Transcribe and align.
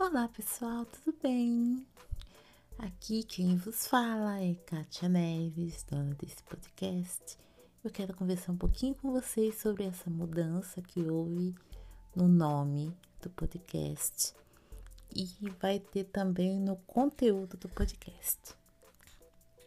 Olá 0.00 0.28
pessoal, 0.28 0.86
tudo 0.86 1.18
bem? 1.20 1.84
Aqui 2.78 3.24
quem 3.24 3.56
vos 3.56 3.88
fala 3.88 4.40
é 4.40 4.54
Kátia 4.54 5.08
Neves, 5.08 5.82
dona 5.90 6.14
desse 6.14 6.40
podcast. 6.44 7.36
Eu 7.82 7.90
quero 7.90 8.14
conversar 8.14 8.52
um 8.52 8.56
pouquinho 8.56 8.94
com 8.94 9.10
vocês 9.10 9.60
sobre 9.60 9.82
essa 9.82 10.08
mudança 10.08 10.80
que 10.80 11.02
houve 11.02 11.52
no 12.14 12.28
nome 12.28 12.96
do 13.20 13.28
podcast 13.30 14.32
e 15.12 15.26
vai 15.60 15.80
ter 15.80 16.04
também 16.04 16.60
no 16.60 16.76
conteúdo 16.76 17.56
do 17.56 17.68
podcast, 17.68 18.38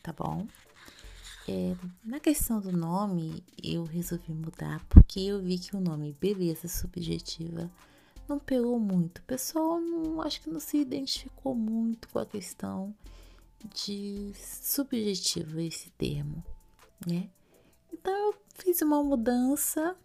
tá 0.00 0.12
bom? 0.12 0.46
É, 1.48 1.74
na 2.04 2.20
questão 2.20 2.60
do 2.60 2.70
nome, 2.70 3.42
eu 3.60 3.82
resolvi 3.82 4.32
mudar 4.32 4.80
porque 4.88 5.18
eu 5.18 5.42
vi 5.42 5.58
que 5.58 5.74
o 5.74 5.80
nome 5.80 6.16
Beleza 6.20 6.68
Subjetiva 6.68 7.68
não 8.30 8.38
pegou 8.38 8.78
muito. 8.78 9.18
O 9.18 9.24
pessoal 9.24 9.80
não, 9.80 10.22
acho 10.22 10.40
que 10.40 10.48
não 10.48 10.60
se 10.60 10.78
identificou 10.78 11.52
muito 11.52 12.08
com 12.08 12.20
a 12.20 12.26
questão 12.26 12.94
de 13.74 14.32
subjetivo 14.34 15.58
esse 15.60 15.90
termo, 15.90 16.42
né? 17.06 17.28
Então 17.92 18.12
eu 18.12 18.34
fiz 18.54 18.80
uma 18.82 19.02
mudança 19.02 19.96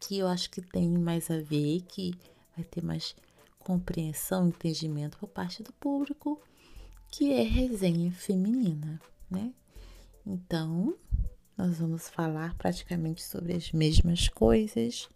que 0.00 0.18
eu 0.18 0.28
acho 0.28 0.48
que 0.48 0.62
tem 0.62 0.88
mais 0.96 1.28
a 1.30 1.40
ver, 1.40 1.82
que 1.82 2.14
vai 2.56 2.64
ter 2.64 2.82
mais 2.82 3.16
compreensão, 3.58 4.48
entendimento 4.48 5.18
por 5.18 5.28
parte 5.28 5.62
do 5.62 5.72
público, 5.74 6.40
que 7.10 7.32
é 7.32 7.42
resenha 7.42 8.12
feminina, 8.12 9.00
né? 9.28 9.52
Então, 10.24 10.96
nós 11.56 11.78
vamos 11.78 12.08
falar 12.08 12.54
praticamente 12.54 13.22
sobre 13.22 13.54
as 13.54 13.72
mesmas 13.72 14.28
coisas 14.28 15.08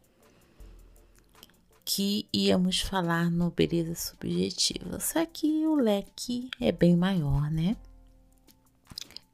que 1.87 2.27
íamos 2.33 2.81
falar 2.81 3.31
no 3.31 3.49
Beleza 3.49 3.95
Subjetiva, 3.95 4.99
só 4.99 5.25
que 5.25 5.65
o 5.69 5.77
leque 5.77 6.51
é 6.61 6.73
bem 6.73 6.97
maior, 6.97 7.49
né? 7.49 7.77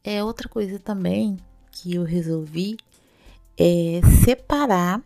É 0.04 0.22
outra 0.22 0.50
coisa 0.50 0.78
também 0.78 1.38
que 1.70 1.94
eu 1.94 2.04
resolvi 2.04 2.76
é 3.58 4.02
separar, 4.22 5.02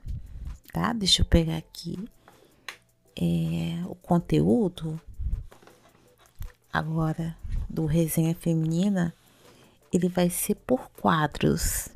tá? 0.72 0.92
Deixa 0.92 1.22
eu 1.22 1.26
pegar 1.26 1.56
aqui 1.56 1.96
é, 3.14 3.80
o 3.86 3.94
conteúdo 3.94 5.00
agora 6.72 7.36
do 7.70 7.86
resenha 7.86 8.34
feminina 8.34 9.14
ele 9.92 10.08
vai 10.08 10.28
ser 10.28 10.56
por 10.56 10.90
quadros, 10.90 11.90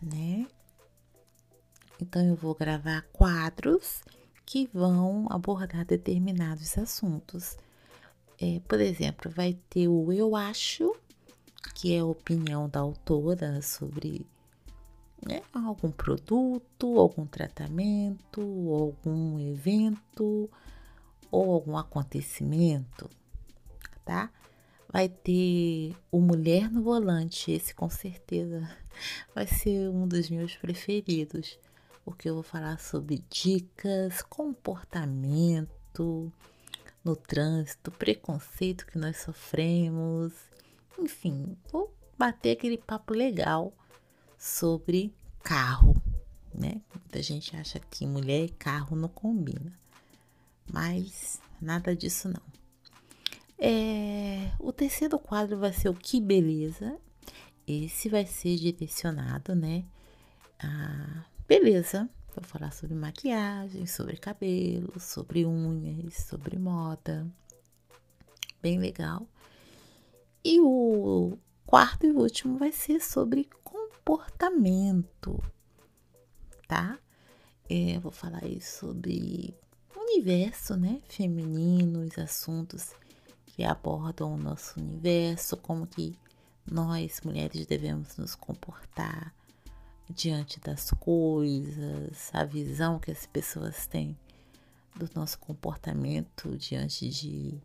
né? 0.00 0.46
Então 2.02 2.26
eu 2.26 2.34
vou 2.34 2.52
gravar 2.52 3.02
quadros 3.12 4.02
que 4.44 4.68
vão 4.74 5.28
abordar 5.30 5.84
determinados 5.84 6.76
assuntos. 6.76 7.56
É, 8.40 8.60
por 8.66 8.80
exemplo, 8.80 9.30
vai 9.30 9.56
ter 9.70 9.86
o 9.86 10.12
eu 10.12 10.34
acho, 10.34 10.96
que 11.76 11.94
é 11.94 12.00
a 12.00 12.04
opinião 12.04 12.68
da 12.68 12.80
autora 12.80 13.62
sobre 13.62 14.26
né, 15.24 15.42
algum 15.52 15.92
produto, 15.92 16.98
algum 16.98 17.24
tratamento, 17.24 18.40
algum 18.40 19.38
evento 19.38 20.50
ou 21.30 21.52
algum 21.52 21.76
acontecimento, 21.76 23.08
tá? 24.04 24.28
vai 24.92 25.08
ter 25.08 25.96
o 26.10 26.20
Mulher 26.20 26.70
no 26.70 26.82
Volante. 26.82 27.50
Esse 27.50 27.74
com 27.74 27.88
certeza 27.88 28.68
vai 29.34 29.46
ser 29.46 29.88
um 29.88 30.06
dos 30.06 30.28
meus 30.28 30.54
preferidos, 30.54 31.58
porque 32.04 32.28
eu 32.28 32.34
vou 32.34 32.42
falar 32.42 32.78
sobre 32.78 33.24
dicas, 33.30 34.22
comportamento 34.22 36.32
no 37.04 37.16
trânsito, 37.16 37.90
preconceito 37.90 38.86
que 38.86 38.98
nós 38.98 39.18
sofremos, 39.18 40.32
enfim, 40.98 41.56
vou 41.70 41.92
bater 42.16 42.52
aquele 42.52 42.78
papo 42.78 43.12
legal 43.12 43.72
sobre 44.38 45.12
carro, 45.42 46.00
né? 46.54 46.80
Muita 46.94 47.22
gente 47.22 47.56
acha 47.56 47.80
que 47.80 48.06
mulher 48.06 48.44
e 48.44 48.48
carro 48.48 48.96
não 48.96 49.08
combina, 49.08 49.76
mas 50.70 51.40
nada 51.60 51.94
disso 51.94 52.28
não. 52.28 52.42
É, 53.58 54.52
o 54.58 54.72
terceiro 54.72 55.18
quadro 55.18 55.58
vai 55.58 55.72
ser 55.72 55.88
o 55.88 55.94
Que 55.94 56.20
Beleza. 56.20 56.98
Esse 57.64 58.08
vai 58.08 58.26
ser 58.26 58.56
direcionado, 58.56 59.54
né? 59.54 59.84
A 60.58 61.24
beleza. 61.60 62.08
Vou 62.34 62.42
falar 62.44 62.72
sobre 62.72 62.94
maquiagem, 62.94 63.86
sobre 63.86 64.16
cabelo, 64.16 64.98
sobre 64.98 65.44
unhas, 65.44 66.14
sobre 66.14 66.58
moda. 66.58 67.26
Bem 68.62 68.78
legal. 68.78 69.26
E 70.42 70.58
o 70.60 71.36
quarto 71.66 72.06
e 72.06 72.10
último 72.10 72.56
vai 72.56 72.72
ser 72.72 73.00
sobre 73.00 73.50
comportamento, 73.62 75.42
tá? 76.66 76.98
É, 77.68 77.98
vou 77.98 78.12
falar 78.12 78.44
aí 78.44 78.60
sobre 78.60 79.54
o 79.94 80.00
universo, 80.00 80.74
né? 80.74 81.02
Feminino, 81.06 82.00
os 82.00 82.16
assuntos 82.18 82.94
que 83.44 83.62
abordam 83.62 84.34
o 84.34 84.38
nosso 84.38 84.80
universo, 84.80 85.58
como 85.58 85.86
que 85.86 86.18
nós 86.64 87.20
mulheres 87.20 87.66
devemos 87.66 88.16
nos 88.16 88.34
comportar 88.34 89.34
diante 90.08 90.60
das 90.60 90.90
coisas, 90.90 92.30
a 92.32 92.44
visão 92.44 92.98
que 92.98 93.10
as 93.10 93.26
pessoas 93.26 93.86
têm 93.86 94.16
do 94.96 95.08
nosso 95.14 95.38
comportamento 95.38 96.56
diante 96.56 97.08
de 97.08 97.60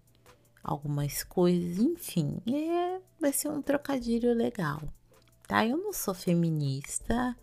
algumas 0.64 1.24
coisas, 1.24 1.78
enfim, 1.78 2.42
é, 2.48 3.00
vai 3.20 3.34
ser 3.34 3.50
um 3.50 3.62
trocadilho 3.62 4.34
legal, 4.34 4.82
tá? 5.48 5.66
Eu 5.66 5.78
não 5.78 5.94
sou 5.94 6.14
feminista, 6.14 7.36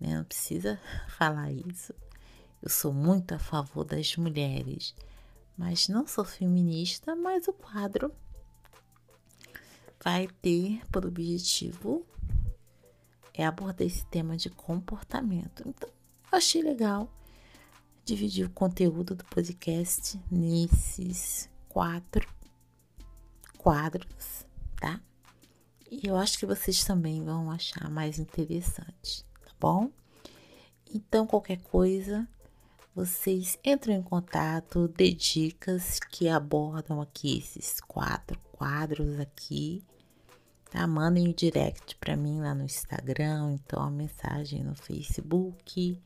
né? 0.00 0.16
Não 0.16 0.24
precisa 0.24 0.78
falar 1.08 1.50
isso. 1.50 1.94
Eu 2.62 2.70
sou 2.70 2.92
muito 2.92 3.34
a 3.34 3.38
favor 3.38 3.84
das 3.84 4.16
mulheres 4.16 4.94
mas 5.56 5.88
não 5.88 6.06
sou 6.06 6.24
feminista, 6.24 7.14
mas 7.14 7.46
o 7.46 7.52
quadro 7.52 8.12
vai 10.02 10.28
ter 10.42 10.84
por 10.90 11.06
objetivo 11.06 12.04
é 13.34 13.44
abordar 13.44 13.86
esse 13.86 14.06
tema 14.06 14.36
de 14.36 14.48
comportamento. 14.48 15.68
Então, 15.68 15.90
achei 16.30 16.62
legal 16.62 17.12
dividir 18.04 18.46
o 18.46 18.50
conteúdo 18.50 19.14
do 19.14 19.24
podcast 19.24 20.20
nesses 20.30 21.50
quatro 21.68 22.28
quadros, 23.58 24.46
tá? 24.76 25.00
E 25.90 26.06
eu 26.06 26.16
acho 26.16 26.38
que 26.38 26.46
vocês 26.46 26.84
também 26.84 27.24
vão 27.24 27.50
achar 27.50 27.90
mais 27.90 28.18
interessante, 28.18 29.24
tá 29.44 29.50
bom? 29.58 29.90
Então, 30.92 31.26
qualquer 31.26 31.58
coisa, 31.62 32.28
vocês 32.94 33.58
entram 33.64 33.94
em 33.94 34.02
contato, 34.02 34.86
dê 34.88 35.12
dicas 35.12 35.98
que 35.98 36.28
abordam 36.28 37.00
aqui 37.00 37.38
esses 37.38 37.80
quatro 37.80 38.38
quadros 38.52 39.18
aqui, 39.18 39.82
tá? 40.74 40.86
Mandem 40.86 41.28
um 41.28 41.32
direct 41.32 41.96
para 41.96 42.16
mim 42.16 42.40
lá 42.40 42.54
no 42.54 42.64
Instagram, 42.64 43.52
então 43.54 43.82
a 43.82 43.90
mensagem 43.90 44.62
no 44.62 44.74
Facebook, 44.74 46.00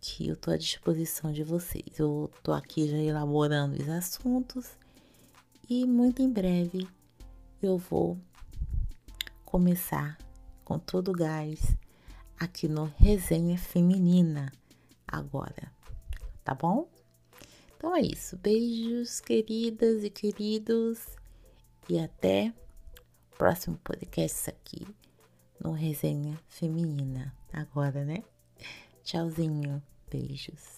que 0.00 0.28
eu 0.28 0.36
tô 0.36 0.50
à 0.50 0.56
disposição 0.56 1.32
de 1.32 1.44
vocês. 1.44 1.98
Eu 1.98 2.30
tô 2.42 2.52
aqui 2.52 2.88
já 2.88 2.98
elaborando 2.98 3.80
os 3.80 3.88
assuntos 3.88 4.76
e 5.68 5.86
muito 5.86 6.22
em 6.22 6.30
breve 6.30 6.88
eu 7.62 7.78
vou 7.78 8.18
começar 9.44 10.18
com 10.64 10.78
todo 10.78 11.10
o 11.10 11.16
gás 11.16 11.76
aqui 12.38 12.68
no 12.68 12.84
Resenha 12.98 13.56
Feminina 13.56 14.52
agora 15.06 15.78
tá 16.48 16.54
bom? 16.54 16.88
Então 17.76 17.94
é 17.94 18.00
isso. 18.00 18.34
Beijos, 18.38 19.20
queridas 19.20 20.02
e 20.02 20.08
queridos. 20.08 20.98
E 21.90 21.98
até 21.98 22.54
o 22.66 22.67
próximo 23.38 23.78
podcast 23.84 24.50
aqui 24.50 24.84
no 25.62 25.70
Resenha 25.70 26.36
Feminina. 26.48 27.32
Agora, 27.52 28.04
né? 28.04 28.24
Tchauzinho. 29.04 29.80
Beijos. 30.10 30.77